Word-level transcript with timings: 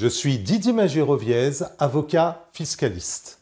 Je 0.00 0.06
suis 0.06 0.38
Didier 0.38 0.72
Magéroviez, 0.72 1.64
avocat 1.80 2.46
fiscaliste. 2.52 3.40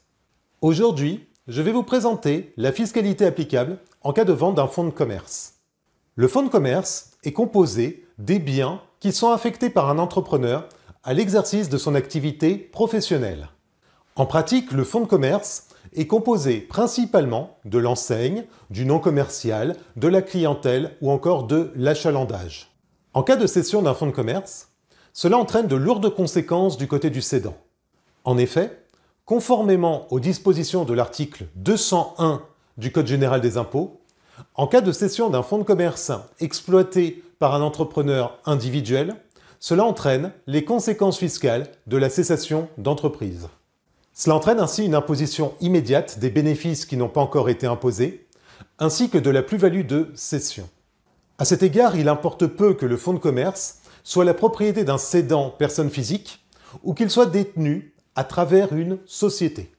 Aujourd'hui, 0.63 1.29
je 1.49 1.61
vais 1.61 1.71
vous 1.71 1.83
présenter 1.83 2.55
la 2.57 2.73
fiscalité 2.73 3.27
applicable 3.27 3.79
en 4.01 4.15
cas 4.15 4.25
de 4.25 4.33
vente 4.33 4.55
d'un 4.55 4.67
fonds 4.67 4.87
de 4.87 4.91
commerce. 4.91 5.57
Le 6.15 6.29
fonds 6.29 6.45
de 6.45 6.49
commerce 6.49 7.11
est 7.25 7.35
composé 7.35 8.07
des 8.17 8.39
biens 8.39 8.81
qui 9.01 9.13
sont 9.13 9.33
affectés 9.33 9.69
par 9.69 9.91
un 9.91 9.99
entrepreneur 9.99 10.67
à 11.05 11.13
l'exercice 11.13 11.69
de 11.69 11.77
son 11.77 11.95
activité 11.95 12.57
professionnelle. 12.57 13.51
En 14.15 14.25
pratique, 14.25 14.73
le 14.73 14.85
fonds 14.85 15.03
de 15.03 15.07
commerce 15.07 15.69
est 15.93 16.07
composé 16.07 16.63
principalement 16.63 17.59
de 17.67 17.77
l'enseigne, 17.77 18.47
du 18.71 18.87
nom 18.87 18.99
commercial, 18.99 19.77
de 19.97 20.09
la 20.09 20.23
clientèle 20.23 20.97
ou 21.03 21.11
encore 21.11 21.47
de 21.47 21.71
l'achalandage. 21.77 22.71
En 23.13 23.23
cas 23.23 23.37
de 23.37 23.47
cession 23.47 23.83
d'un 23.83 23.93
fonds 23.93 24.07
de 24.07 24.11
commerce, 24.11 24.69
cela 25.17 25.39
entraîne 25.39 25.67
de 25.67 25.77
lourdes 25.77 26.15
conséquences 26.15 26.77
du 26.77 26.87
côté 26.87 27.09
du 27.09 27.23
cédant. 27.23 27.57
En 28.25 28.37
effet, 28.37 28.83
conformément 29.25 30.07
aux 30.13 30.21
dispositions 30.21 30.85
de 30.85 30.93
l'article 30.93 31.47
201 31.55 32.43
du 32.77 32.93
Code 32.93 33.07
général 33.07 33.41
des 33.41 33.57
impôts, 33.57 34.03
en 34.57 34.67
cas 34.67 34.83
de 34.83 34.93
cession 34.93 35.31
d'un 35.31 35.43
fonds 35.43 35.57
de 35.57 35.63
commerce 35.63 36.13
exploité 36.39 37.25
par 37.39 37.55
un 37.55 37.63
entrepreneur 37.63 38.39
individuel, 38.45 39.17
cela 39.59 39.85
entraîne 39.85 40.33
les 40.47 40.67
conséquences 40.67 41.19
fiscales 41.19 41.67
de 41.87 41.97
la 41.97 42.11
cessation 42.11 42.69
d'entreprise. 42.77 43.49
Cela 44.13 44.37
entraîne 44.37 44.61
ainsi 44.61 44.85
une 44.85 44.95
imposition 44.95 45.55
immédiate 45.63 46.19
des 46.19 46.29
bénéfices 46.29 46.85
qui 46.85 46.99
n'ont 46.99 47.09
pas 47.09 47.23
encore 47.23 47.49
été 47.49 47.67
imposés, 47.67 48.27
ainsi 48.79 49.09
que 49.09 49.17
de 49.17 49.31
la 49.31 49.43
plus-value 49.43 49.87
de 49.87 50.11
cession. 50.15 50.69
À 51.39 51.47
cet 51.47 51.63
égard, 51.63 51.97
il 51.97 52.11
importe 52.11 52.47
peu 52.47 52.75
que 52.75 52.85
le 52.85 52.99
fonds 52.99 53.15
de 53.15 53.19
commerce 53.19 53.81
soit 54.07 54.25
la 54.25 54.35
propriété 54.35 54.85
d'un 54.85 54.99
cédant 54.99 55.51
personne 55.51 55.91
physique 55.91 56.47
ou 56.85 56.95
qu'il 56.95 57.11
soit 57.11 57.27
détenu 57.27 57.93
à 58.15 58.23
travers 58.23 58.73
une 58.73 58.99
société. 59.05 59.73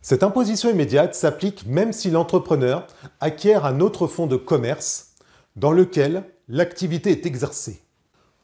Cette 0.00 0.22
imposition 0.22 0.70
immédiate 0.70 1.16
s'applique 1.16 1.66
même 1.66 1.92
si 1.92 2.08
l'entrepreneur 2.08 2.86
acquiert 3.18 3.64
un 3.64 3.80
autre 3.80 4.06
fonds 4.06 4.28
de 4.28 4.36
commerce 4.36 5.14
dans 5.56 5.72
lequel 5.72 6.22
l'activité 6.46 7.10
est 7.10 7.26
exercée. 7.26 7.82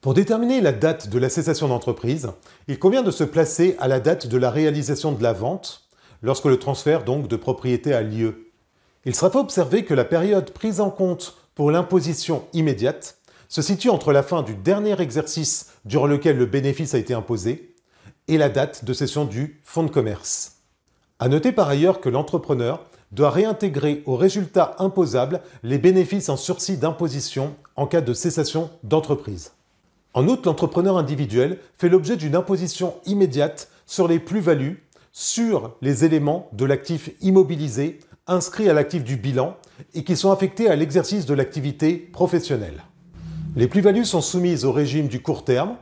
Pour 0.01 0.15
déterminer 0.15 0.61
la 0.61 0.73
date 0.73 1.09
de 1.09 1.19
la 1.21 1.29
cessation 1.29 1.69
d'entreprise, 1.69 2.33
il 2.67 2.81
convient 2.81 3.05
de 3.05 3.13
se 3.13 3.23
placer 3.23 3.77
à 3.79 3.87
la 3.87 4.01
date 4.01 4.27
de 4.27 4.37
la 4.37 4.51
réalisation 4.51 5.13
de 5.13 5.23
la 5.23 5.33
vente, 5.33 5.89
lorsque 6.23 6.47
le 6.47 6.59
transfert 6.59 7.05
donc 7.05 7.29
de 7.29 7.37
propriété 7.37 7.95
a 7.95 8.03
lieu. 8.03 8.51
Il 9.05 9.15
sera 9.15 9.31
fait 9.31 9.39
observer 9.39 9.85
que 9.85 9.95
la 9.95 10.05
période 10.05 10.51
prise 10.51 10.81
en 10.81 10.91
compte 10.91 11.37
pour 11.55 11.71
l'imposition 11.71 12.43
immédiate 12.53 13.20
se 13.51 13.63
situe 13.63 13.91
entre 13.91 14.13
la 14.13 14.23
fin 14.23 14.43
du 14.43 14.55
dernier 14.55 14.99
exercice 15.01 15.73
durant 15.85 16.07
lequel 16.07 16.39
le 16.39 16.47
bénéfice 16.47 16.95
a 16.95 16.99
été 16.99 17.13
imposé 17.13 17.75
et 18.29 18.39
la 18.39 18.49
date 18.49 18.85
de 18.85 18.93
cession 18.93 19.25
du 19.25 19.61
fonds 19.65 19.83
de 19.83 19.91
commerce. 19.91 20.61
À 21.19 21.29
noter 21.29 21.51
par 21.51 21.69
ailleurs 21.69 22.01
que 22.01 22.09
l'entrepreneur 22.09 22.87
doit 23.11 23.31
réintégrer 23.31 24.05
au 24.07 24.15
résultat 24.15 24.77
imposable 24.79 25.43
les 25.65 25.79
bénéfices 25.79 26.29
en 26.29 26.37
sursis 26.37 26.79
d'imposition 26.79 27.57
en 27.75 27.89
cas 27.89 28.01
de 28.01 28.15
cessation 28.15 28.71
d'entreprise. 28.85 29.53
En 30.15 30.29
outre, 30.29 30.49
l'entrepreneur 30.49 30.97
individuel 30.97 31.59
fait 31.77 31.89
l'objet 31.89 32.17
d'une 32.17 32.37
imposition 32.37 32.95
immédiate 33.05 33.69
sur 33.85 34.07
les 34.07 34.21
plus-values 34.21 34.87
sur 35.13 35.77
les 35.83 36.05
éléments 36.05 36.49
de 36.53 36.65
l'actif 36.65 37.11
immobilisé 37.21 37.99
inscrits 38.29 38.69
à 38.69 38.75
l'actif 38.75 39.03
du 39.03 39.17
bilan 39.17 39.57
et 39.95 40.05
qui 40.05 40.17
sont 40.17 40.31
affectés 40.31 40.69
à 40.69 40.77
l'exercice 40.77 41.27
de 41.27 41.35
l'activité 41.35 41.97
professionnelle. 41.97 42.85
Les 43.57 43.67
plus-values 43.67 44.05
sont 44.05 44.21
soumises 44.21 44.65
au 44.65 44.71
régime 44.71 45.09
du 45.09 45.21
court 45.23 45.45
terme, 45.45 45.75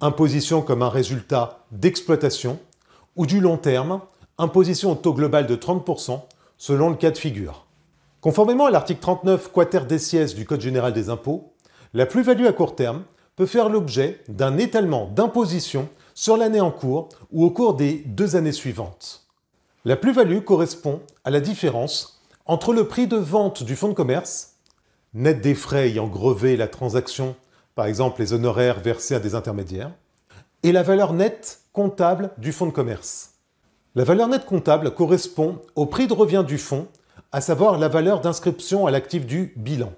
imposition 0.00 0.62
comme 0.62 0.82
un 0.82 0.88
résultat 0.88 1.66
d'exploitation, 1.72 2.60
ou 3.16 3.26
du 3.26 3.40
long 3.40 3.56
terme, 3.56 4.00
imposition 4.38 4.92
au 4.92 4.94
taux 4.94 5.12
global 5.12 5.48
de 5.48 5.56
30% 5.56 6.20
selon 6.56 6.88
le 6.88 6.94
cas 6.94 7.10
de 7.10 7.18
figure. 7.18 7.66
Conformément 8.20 8.66
à 8.66 8.70
l'article 8.70 9.00
39 9.00 9.50
quater 9.50 9.86
des 9.86 10.34
du 10.34 10.44
Code 10.46 10.60
général 10.60 10.92
des 10.92 11.10
impôts, 11.10 11.52
la 11.94 12.06
plus-value 12.06 12.46
à 12.46 12.52
court 12.52 12.76
terme 12.76 13.02
peut 13.34 13.46
faire 13.46 13.68
l'objet 13.68 14.20
d'un 14.28 14.56
étalement 14.56 15.08
d'imposition 15.08 15.88
sur 16.14 16.36
l'année 16.36 16.60
en 16.60 16.70
cours 16.70 17.08
ou 17.32 17.44
au 17.44 17.50
cours 17.50 17.74
des 17.74 18.04
deux 18.06 18.36
années 18.36 18.52
suivantes. 18.52 19.26
La 19.84 19.96
plus-value 19.96 20.40
correspond 20.40 21.00
à 21.24 21.30
la 21.30 21.40
différence 21.40 22.20
entre 22.46 22.72
le 22.72 22.86
prix 22.86 23.08
de 23.08 23.16
vente 23.16 23.64
du 23.64 23.74
fonds 23.74 23.88
de 23.88 23.94
commerce 23.94 24.49
net 25.14 25.40
des 25.40 25.54
frais 25.54 25.88
ayant 25.88 26.06
grevé 26.06 26.56
la 26.56 26.68
transaction, 26.68 27.34
par 27.74 27.86
exemple 27.86 28.20
les 28.20 28.32
honoraires 28.32 28.80
versés 28.80 29.14
à 29.14 29.20
des 29.20 29.34
intermédiaires, 29.34 29.92
et 30.62 30.72
la 30.72 30.82
valeur 30.82 31.12
nette 31.12 31.60
comptable 31.72 32.30
du 32.38 32.52
fonds 32.52 32.66
de 32.66 32.72
commerce. 32.72 33.34
La 33.94 34.04
valeur 34.04 34.28
nette 34.28 34.46
comptable 34.46 34.94
correspond 34.94 35.58
au 35.74 35.86
prix 35.86 36.06
de 36.06 36.12
revient 36.12 36.44
du 36.46 36.58
fonds, 36.58 36.86
à 37.32 37.40
savoir 37.40 37.78
la 37.78 37.88
valeur 37.88 38.20
d'inscription 38.20 38.86
à 38.86 38.90
l'actif 38.90 39.26
du 39.26 39.52
bilan. 39.56 39.92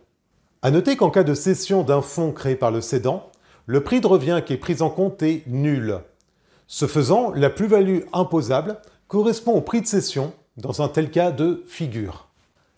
A 0.62 0.71
noter 0.71 0.97
qu'en 0.97 1.11
cas 1.11 1.25
de 1.25 1.34
cession 1.34 1.83
d'un 1.83 2.03
fonds 2.03 2.33
créé 2.33 2.56
par 2.56 2.71
le 2.71 2.81
cédant, 2.81 3.31
le 3.67 3.83
prix 3.83 4.00
de 4.00 4.06
revient 4.06 4.43
qui 4.44 4.55
est 4.55 4.59
pris 4.59 4.81
en 4.81 4.91
compte 4.91 5.23
est 5.23 5.43
nul. 5.47 5.99
Ce 6.67 6.87
faisant, 6.87 7.33
la 7.33 7.50
plus-value 7.50 8.00
imposable 8.12 8.81
correspond 9.09 9.53
au 9.53 9.61
prix 9.61 9.83
de 9.83 9.87
cession 9.87 10.33
dans 10.56 10.81
un 10.81 10.89
tel 10.89 11.11
cas 11.11 11.31
de 11.31 11.65
figure. 11.67 12.29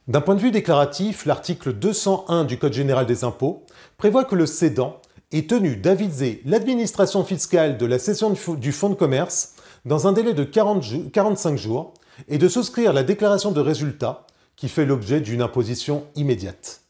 D'un 0.06 0.20
point 0.20 0.34
de 0.34 0.40
vue 0.40 0.50
déclaratif, 0.50 1.24
l'article 1.24 1.72
201 1.72 2.44
du 2.44 2.58
Code 2.58 2.74
général 2.74 3.06
des 3.06 3.24
impôts 3.24 3.64
prévoit 3.96 4.24
que 4.24 4.34
le 4.34 4.44
cédant 4.44 5.00
est 5.32 5.48
tenu 5.48 5.76
d'aviser 5.76 6.42
l'administration 6.44 7.24
fiscale 7.24 7.78
de 7.78 7.86
la 7.86 7.98
cession 7.98 8.34
du 8.58 8.72
fonds 8.72 8.90
de 8.90 8.94
commerce 8.94 9.54
dans 9.86 10.06
un 10.06 10.12
délai 10.12 10.34
de 10.34 10.44
45 10.44 11.56
jours 11.56 11.94
et 12.28 12.36
de 12.36 12.48
souscrire 12.48 12.92
la 12.92 13.02
déclaration 13.02 13.50
de 13.50 13.62
résultat 13.62 14.26
qui 14.56 14.68
fait 14.68 14.84
l'objet 14.84 15.22
d'une 15.22 15.40
imposition 15.40 16.04
immédiate. 16.16 16.82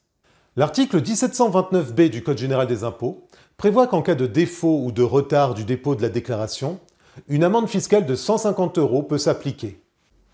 L'article 0.56 1.00
1729b 1.00 2.10
du 2.10 2.24
Code 2.24 2.38
général 2.38 2.66
des 2.66 2.82
impôts 2.82 3.28
prévoit 3.56 3.86
qu'en 3.86 4.02
cas 4.02 4.16
de 4.16 4.26
défaut 4.26 4.80
ou 4.82 4.90
de 4.90 5.02
retard 5.02 5.54
du 5.54 5.64
dépôt 5.64 5.94
de 5.94 6.02
la 6.02 6.08
déclaration, 6.08 6.80
une 7.28 7.44
amende 7.44 7.68
fiscale 7.68 8.06
de 8.06 8.16
150 8.16 8.78
euros 8.78 9.04
peut 9.04 9.18
s'appliquer. 9.18 9.80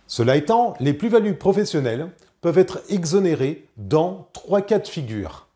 Cela 0.06 0.36
étant, 0.36 0.72
les 0.80 0.94
plus-values 0.94 1.36
professionnelles 1.36 2.10
peuvent 2.40 2.58
être 2.58 2.80
exonérés 2.88 3.66
dans 3.76 4.28
trois 4.32 4.62
cas 4.62 4.78
de 4.78 4.88
figure. 4.88 5.46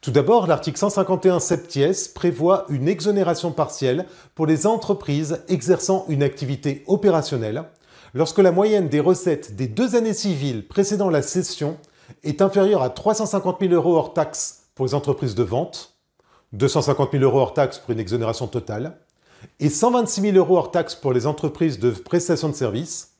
Tout 0.00 0.10
d'abord, 0.10 0.46
l'article 0.46 0.78
151 0.78 1.40
septies 1.40 2.10
prévoit 2.14 2.66
une 2.68 2.88
exonération 2.88 3.50
partielle 3.50 4.06
pour 4.34 4.46
les 4.46 4.66
entreprises 4.66 5.42
exerçant 5.48 6.04
une 6.08 6.22
activité 6.22 6.84
opérationnelle 6.86 7.64
lorsque 8.14 8.38
la 8.38 8.52
moyenne 8.52 8.88
des 8.88 9.00
recettes 9.00 9.56
des 9.56 9.66
deux 9.66 9.96
années 9.96 10.14
civiles 10.14 10.66
précédant 10.66 11.10
la 11.10 11.22
cession 11.22 11.76
est 12.22 12.40
inférieure 12.40 12.82
à 12.82 12.90
350 12.90 13.58
000 13.60 13.72
euros 13.72 13.96
hors 13.96 14.14
taxes 14.14 14.66
pour 14.74 14.86
les 14.86 14.94
entreprises 14.94 15.34
de 15.34 15.42
vente, 15.42 15.96
250 16.52 17.12
000 17.12 17.24
euros 17.24 17.40
hors 17.40 17.54
taxes 17.54 17.78
pour 17.78 17.90
une 17.90 17.98
exonération 18.00 18.46
totale, 18.46 18.98
et 19.60 19.68
126 19.68 20.20
000 20.20 20.36
euros 20.36 20.56
hors 20.56 20.70
taxes 20.70 20.94
pour 20.94 21.12
les 21.12 21.26
entreprises 21.26 21.78
de 21.78 21.90
prestation 21.90 22.48
de 22.48 22.54
services, 22.54 23.15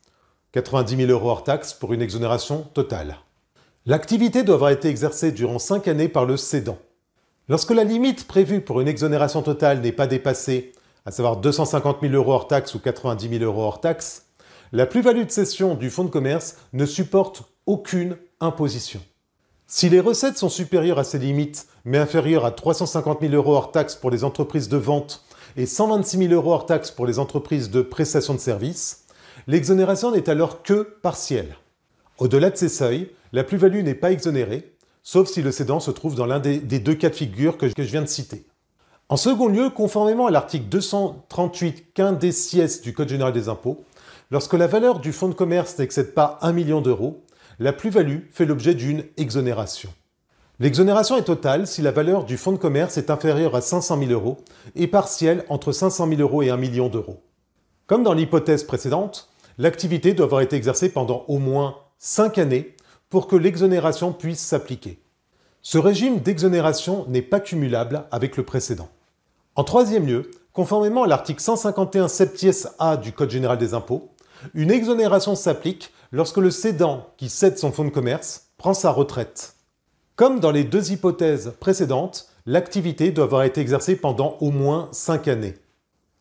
90 0.56 0.96
000 0.96 1.10
euros 1.10 1.28
hors 1.28 1.44
taxes 1.44 1.74
pour 1.74 1.92
une 1.92 2.00
exonération 2.00 2.62
totale. 2.72 3.18
L'activité 3.84 4.42
doit 4.42 4.54
avoir 4.54 4.70
été 4.70 4.88
exercée 4.88 5.30
durant 5.30 5.58
5 5.58 5.86
années 5.86 6.08
par 6.08 6.24
le 6.24 6.38
cédant. 6.38 6.78
Lorsque 7.50 7.72
la 7.72 7.84
limite 7.84 8.26
prévue 8.26 8.62
pour 8.62 8.80
une 8.80 8.88
exonération 8.88 9.42
totale 9.42 9.82
n'est 9.82 9.92
pas 9.92 10.06
dépassée, 10.06 10.72
à 11.04 11.10
savoir 11.10 11.36
250 11.36 11.98
000 12.00 12.14
euros 12.14 12.32
hors 12.32 12.48
taxes 12.48 12.74
ou 12.74 12.78
90 12.78 13.28
000 13.28 13.44
euros 13.44 13.64
hors 13.64 13.82
taxes, 13.82 14.28
la 14.72 14.86
plus-value 14.86 15.26
de 15.26 15.30
cession 15.30 15.74
du 15.74 15.90
fonds 15.90 16.04
de 16.04 16.10
commerce 16.10 16.56
ne 16.72 16.86
supporte 16.86 17.42
aucune 17.66 18.16
imposition. 18.40 19.02
Si 19.66 19.90
les 19.90 20.00
recettes 20.00 20.38
sont 20.38 20.48
supérieures 20.48 20.98
à 20.98 21.04
ces 21.04 21.18
limites, 21.18 21.66
mais 21.84 21.98
inférieures 21.98 22.46
à 22.46 22.50
350 22.50 23.20
000 23.20 23.34
euros 23.34 23.56
hors 23.56 23.72
taxes 23.72 23.96
pour 23.96 24.10
les 24.10 24.24
entreprises 24.24 24.70
de 24.70 24.78
vente 24.78 25.22
et 25.58 25.66
126 25.66 26.16
000 26.28 26.32
euros 26.32 26.54
hors 26.54 26.64
taxes 26.64 26.90
pour 26.90 27.04
les 27.04 27.18
entreprises 27.18 27.70
de 27.70 27.82
prestation 27.82 28.32
de 28.32 28.40
services, 28.40 29.05
L'exonération 29.48 30.10
n'est 30.10 30.28
alors 30.28 30.64
que 30.64 30.82
partielle. 30.82 31.56
Au-delà 32.18 32.50
de 32.50 32.56
ces 32.56 32.68
seuils, 32.68 33.10
la 33.32 33.44
plus-value 33.44 33.84
n'est 33.84 33.94
pas 33.94 34.10
exonérée, 34.10 34.74
sauf 35.04 35.28
si 35.28 35.40
le 35.40 35.52
cédant 35.52 35.78
se 35.78 35.92
trouve 35.92 36.16
dans 36.16 36.26
l'un 36.26 36.40
des, 36.40 36.58
deux 36.58 36.94
cas 36.96 37.10
de 37.10 37.14
figure 37.14 37.56
que, 37.56 37.68
je 37.68 37.82
viens 37.82 38.02
de 38.02 38.08
citer. 38.08 38.44
En 39.08 39.16
second 39.16 39.46
lieu, 39.46 39.70
conformément 39.70 40.26
à 40.26 40.32
l'article 40.32 40.64
238 40.64 41.92
15 41.94 42.18
des 42.18 42.32
sièges 42.32 42.80
du 42.80 42.92
Code 42.92 43.08
général 43.08 43.32
des 43.32 43.48
impôts, 43.48 43.84
lorsque 44.32 44.54
la 44.54 44.66
valeur 44.66 44.98
du 44.98 45.12
fonds 45.12 45.28
de 45.28 45.34
commerce 45.34 45.78
n'excède 45.78 46.12
pas 46.12 46.40
1 46.42 46.50
million 46.50 46.80
d'euros, 46.80 47.22
la 47.60 47.72
plus-value 47.72 48.22
fait 48.32 48.46
l'objet 48.46 48.74
d'une 48.74 49.04
exonération. 49.16 49.90
L'exonération 50.58 51.16
est 51.18 51.22
totale 51.22 51.68
si 51.68 51.82
la 51.82 51.92
valeur 51.92 52.24
du 52.24 52.36
fonds 52.36 52.50
de 52.50 52.56
commerce 52.56 52.98
est 52.98 53.10
inférieure 53.10 53.54
à 53.54 53.60
500 53.60 53.96
000 53.96 54.10
euros 54.10 54.38
et 54.74 54.88
partielle 54.88 55.44
entre 55.50 55.70
500 55.70 56.08
000 56.08 56.20
euros 56.20 56.42
et 56.42 56.50
1 56.50 56.56
million 56.56 56.88
d'euros. 56.88 57.22
Comme 57.86 58.02
dans 58.02 58.14
l'hypothèse 58.14 58.64
précédente, 58.64 59.28
l'activité 59.58 60.14
doit 60.14 60.26
avoir 60.26 60.40
été 60.40 60.56
exercée 60.56 60.88
pendant 60.88 61.24
au 61.28 61.38
moins 61.38 61.76
5 61.98 62.38
années 62.38 62.74
pour 63.10 63.26
que 63.28 63.36
l'exonération 63.36 64.12
puisse 64.12 64.40
s'appliquer. 64.40 65.00
Ce 65.62 65.78
régime 65.78 66.20
d'exonération 66.20 67.06
n'est 67.08 67.22
pas 67.22 67.40
cumulable 67.40 68.04
avec 68.10 68.36
le 68.36 68.44
précédent. 68.44 68.88
En 69.54 69.64
troisième 69.64 70.06
lieu, 70.06 70.30
Conformément 70.56 71.02
à 71.02 71.06
l'article 71.06 71.42
151 71.42 72.08
septies 72.08 72.64
A 72.78 72.96
du 72.96 73.12
Code 73.12 73.28
général 73.28 73.58
des 73.58 73.74
impôts, 73.74 74.08
une 74.54 74.70
exonération 74.70 75.34
s'applique 75.34 75.92
lorsque 76.12 76.38
le 76.38 76.50
cédant 76.50 77.08
qui 77.18 77.28
cède 77.28 77.58
son 77.58 77.72
fonds 77.72 77.84
de 77.84 77.90
commerce 77.90 78.46
prend 78.56 78.72
sa 78.72 78.90
retraite. 78.90 79.56
Comme 80.14 80.40
dans 80.40 80.52
les 80.52 80.64
deux 80.64 80.92
hypothèses 80.92 81.52
précédentes, 81.60 82.30
l'activité 82.46 83.10
doit 83.10 83.26
avoir 83.26 83.42
été 83.42 83.60
exercée 83.60 83.96
pendant 83.96 84.38
au 84.40 84.50
moins 84.50 84.88
5 84.92 85.28
années. 85.28 85.56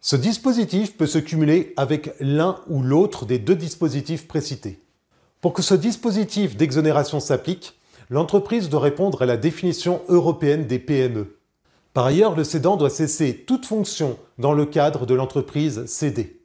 Ce 0.07 0.15
dispositif 0.15 0.97
peut 0.97 1.07
se 1.07 1.17
cumuler 1.17 1.73
avec 1.77 2.13
l'un 2.19 2.59
ou 2.67 2.83
l'autre 2.83 3.25
des 3.25 3.39
deux 3.39 3.55
dispositifs 3.55 4.27
précités. 4.27 4.79
Pour 5.41 5.51
que 5.51 5.63
ce 5.63 5.73
dispositif 5.73 6.55
d'exonération 6.55 7.19
s'applique, 7.19 7.73
l'entreprise 8.11 8.69
doit 8.69 8.81
répondre 8.81 9.23
à 9.23 9.25
la 9.25 9.35
définition 9.35 10.01
européenne 10.07 10.67
des 10.67 10.77
PME. 10.77 11.39
Par 11.95 12.05
ailleurs, 12.05 12.35
le 12.35 12.43
cédant 12.43 12.77
doit 12.77 12.91
cesser 12.91 13.45
toute 13.47 13.65
fonction 13.65 14.19
dans 14.37 14.53
le 14.53 14.67
cadre 14.67 15.07
de 15.07 15.15
l'entreprise 15.15 15.87
cédée. 15.87 16.39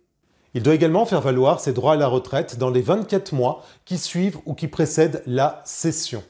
Il 0.54 0.62
doit 0.62 0.74
également 0.74 1.04
faire 1.04 1.20
valoir 1.20 1.60
ses 1.60 1.74
droits 1.74 1.92
à 1.92 1.96
la 1.96 2.08
retraite 2.08 2.56
dans 2.56 2.70
les 2.70 2.80
24 2.80 3.34
mois 3.34 3.62
qui 3.84 3.98
suivent 3.98 4.38
ou 4.46 4.54
qui 4.54 4.68
précèdent 4.68 5.22
la 5.26 5.60
cession. 5.66 6.22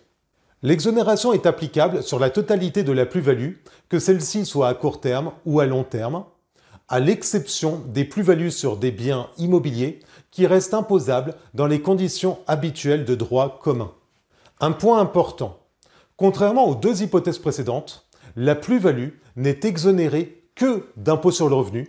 L'exonération 0.65 1.33
est 1.33 1.47
applicable 1.47 2.03
sur 2.03 2.19
la 2.19 2.31
totalité 2.31 2.83
de 2.83 2.91
la 2.91 3.07
plus-value, 3.07 3.59
que 3.89 4.01
celle-ci 4.01 4.45
soit 4.45 4.67
à 4.67 4.75
court 4.75 5.01
terme 5.01 5.31
ou 5.47 5.61
à 5.61 5.67
long 5.67 5.85
terme, 5.85 6.25
à 6.91 6.99
l'exception 6.99 7.81
des 7.87 8.05
plus-values 8.05 8.51
sur 8.51 8.77
des 8.77 8.91
biens 8.91 9.29
immobiliers 9.39 10.01
qui 10.33 10.47
reste 10.47 10.75
imposable 10.75 11.37
dans 11.55 11.69
les 11.69 11.81
conditions 11.81 12.39
habituelles 12.49 13.05
de 13.05 13.15
droit 13.15 13.61
commun. 13.63 13.93
Un 14.61 14.73
point 14.73 14.99
important. 14.99 15.61
Contrairement 16.17 16.69
aux 16.69 16.75
deux 16.75 17.03
hypothèses 17.03 17.39
précédentes, 17.39 18.09
la 18.37 18.57
plus-value 18.57 19.11
n'est 19.37 19.61
exonérée 19.63 20.45
que 20.57 20.89
d'impôt 20.97 21.31
sur 21.31 21.49
le 21.49 21.55
revenu, 21.55 21.89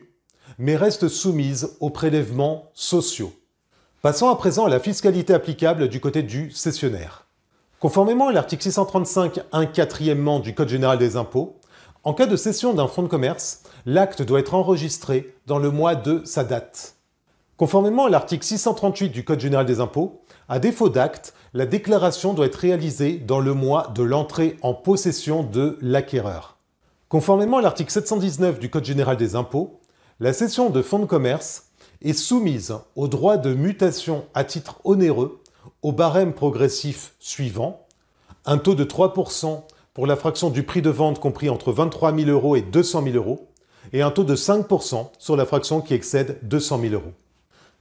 mais 0.59 0.75
reste 0.75 1.07
soumise 1.07 1.75
aux 1.79 1.89
prélèvements 1.89 2.69
sociaux. 2.73 3.33
Passons 4.03 4.29
à 4.29 4.35
présent 4.35 4.65
à 4.65 4.69
la 4.69 4.79
fiscalité 4.79 5.33
applicable 5.33 5.89
du 5.89 5.99
côté 5.99 6.21
du 6.21 6.51
cessionnaire. 6.51 7.25
Conformément 7.79 8.27
à 8.27 8.33
l'article 8.33 8.63
635 8.63 9.39
1 9.51 9.65
quatrièmement 9.65 10.39
du 10.39 10.53
Code 10.53 10.69
général 10.69 10.99
des 10.99 11.17
impôts, 11.17 11.59
en 12.03 12.13
cas 12.13 12.25
de 12.25 12.35
cession 12.35 12.73
d'un 12.73 12.87
fonds 12.87 13.03
de 13.03 13.07
commerce, 13.07 13.61
l'acte 13.85 14.23
doit 14.23 14.39
être 14.39 14.55
enregistré 14.55 15.35
dans 15.45 15.59
le 15.59 15.69
mois 15.69 15.93
de 15.93 16.21
sa 16.25 16.43
date. 16.43 16.95
Conformément 17.57 18.05
à 18.05 18.09
l'article 18.09 18.43
638 18.43 19.09
du 19.09 19.23
Code 19.23 19.39
général 19.39 19.67
des 19.67 19.81
impôts, 19.81 20.21
à 20.49 20.57
défaut 20.57 20.89
d'acte, 20.89 21.35
la 21.53 21.67
déclaration 21.67 22.33
doit 22.33 22.47
être 22.47 22.55
réalisée 22.55 23.17
dans 23.19 23.39
le 23.39 23.53
mois 23.53 23.91
de 23.93 24.01
l'entrée 24.01 24.57
en 24.63 24.73
possession 24.73 25.43
de 25.43 25.77
l'acquéreur. 25.79 26.57
Conformément 27.07 27.57
à 27.57 27.61
l'article 27.61 27.91
719 27.91 28.57
du 28.57 28.71
Code 28.71 28.85
général 28.85 29.17
des 29.17 29.35
impôts, 29.35 29.79
la 30.19 30.33
cession 30.33 30.71
de 30.71 30.81
fonds 30.81 30.99
de 30.99 31.05
commerce 31.05 31.67
est 32.01 32.13
soumise 32.13 32.73
au 32.95 33.07
droit 33.07 33.37
de 33.37 33.53
mutation 33.53 34.25
à 34.33 34.43
titre 34.43 34.79
onéreux 34.85 35.39
au 35.83 35.91
barème 35.91 36.33
progressif 36.33 37.13
suivant, 37.19 37.85
un 38.45 38.57
taux 38.57 38.75
de 38.75 38.85
3% 38.85 39.61
pour 39.93 40.07
la 40.07 40.15
fraction 40.15 40.49
du 40.49 40.63
prix 40.63 40.81
de 40.81 40.89
vente 40.89 41.19
compris 41.19 41.49
entre 41.49 41.71
23 41.71 42.15
000 42.15 42.29
euros 42.29 42.55
et 42.55 42.61
200 42.61 43.03
000 43.03 43.15
euros, 43.15 43.49
et 43.93 44.01
un 44.01 44.11
taux 44.11 44.23
de 44.23 44.35
5% 44.35 45.09
sur 45.17 45.35
la 45.35 45.45
fraction 45.45 45.81
qui 45.81 45.93
excède 45.93 46.39
200 46.43 46.81
000 46.81 46.93
euros. 46.93 47.13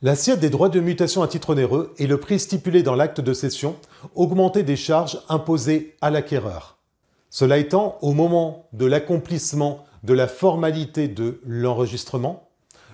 L'assiette 0.02 0.40
des 0.40 0.50
droits 0.50 0.70
de 0.70 0.80
mutation 0.80 1.22
à 1.22 1.28
titre 1.28 1.50
onéreux 1.50 1.94
est 1.98 2.06
le 2.06 2.18
prix 2.18 2.40
stipulé 2.40 2.82
dans 2.82 2.94
l'acte 2.94 3.20
de 3.20 3.34
cession, 3.34 3.76
augmenté 4.14 4.62
des 4.62 4.76
charges 4.76 5.20
imposées 5.28 5.96
à 6.00 6.10
l'acquéreur. 6.10 6.78
Cela 7.28 7.58
étant, 7.58 7.98
au 8.00 8.12
moment 8.12 8.66
de 8.72 8.86
l'accomplissement 8.86 9.84
de 10.02 10.14
la 10.14 10.26
formalité 10.26 11.06
de 11.06 11.40
l'enregistrement, 11.44 12.48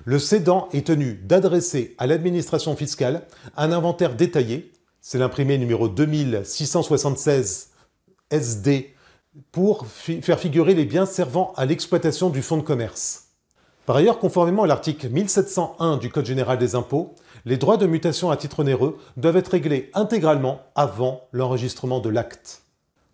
le 0.04 0.18
cédant 0.18 0.68
est 0.72 0.88
tenu 0.88 1.14
d'adresser 1.14 1.94
à 1.98 2.06
l'administration 2.06 2.76
fiscale 2.76 3.26
un 3.56 3.72
inventaire 3.72 4.14
détaillé, 4.14 4.72
c'est 5.00 5.18
l'imprimé 5.18 5.58
numéro 5.58 5.88
2676 5.88 7.70
SD, 8.30 8.95
pour 9.53 9.87
faire 9.87 10.38
figurer 10.41 10.75
les 10.75 10.85
biens 10.85 11.06
servant 11.06 11.53
à 11.56 11.65
l'exploitation 11.65 12.31
du 12.31 12.43
fonds 12.43 12.56
de 12.56 12.62
commerce. 12.62 13.25
Par 13.87 13.97
ailleurs, 13.97 14.19
conformément 14.19 14.65
à 14.65 14.67
l'article 14.67 15.09
1701 15.09 15.99
du 15.99 16.11
Code 16.11 16.27
général 16.27 16.59
des 16.59 16.75
impôts, 16.75 17.15
les 17.44 17.56
droits 17.56 17.77
de 17.77 17.87
mutation 17.87 18.31
à 18.31 18.37
titre 18.37 18.61
onéreux 18.61 18.99
doivent 19.17 19.37
être 19.37 19.53
réglés 19.53 19.91
intégralement 19.94 20.61
avant 20.75 21.29
l'enregistrement 21.33 22.00
de 22.00 22.09
l'acte. 22.09 22.62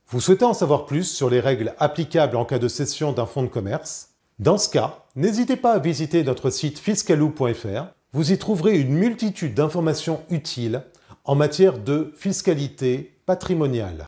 Vous 0.08 0.20
souhaitez 0.20 0.46
en 0.46 0.54
savoir 0.54 0.86
plus 0.86 1.04
sur 1.04 1.28
les 1.28 1.40
règles 1.40 1.74
applicables 1.78 2.36
en 2.36 2.44
cas 2.44 2.58
de 2.58 2.68
cession 2.68 3.12
d'un 3.12 3.26
fonds 3.26 3.42
de 3.42 3.48
commerce? 3.48 4.10
Dans 4.38 4.58
ce 4.58 4.70
cas, 4.70 5.04
n'hésitez 5.14 5.56
pas 5.56 5.72
à 5.72 5.78
visiter 5.78 6.24
notre 6.24 6.48
site 6.48 6.78
fiscalou.fr. 6.78 7.84
Vous 8.12 8.32
y 8.32 8.38
trouverez 8.38 8.78
une 8.78 8.94
multitude 8.94 9.54
d'informations 9.54 10.20
utiles 10.30 10.82
en 11.24 11.34
matière 11.34 11.78
de 11.78 12.12
fiscalité 12.16 13.18
patrimoniale. 13.26 13.98